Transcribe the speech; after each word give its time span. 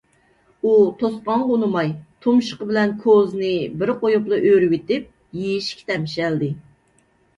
ئۇ 0.61 0.69
توسقانغا 1.01 1.49
ئۇنىماي، 1.55 1.91
تۇمشۇقى 2.25 2.67
بىلەن 2.71 2.95
كوزىنى 3.05 3.51
بىر 3.83 3.91
قويۇپلا 4.03 4.41
ئۆرۈۋېتىپ، 4.49 5.07
يېيىشكە 5.43 5.91
تەمشەلدى. 5.93 6.51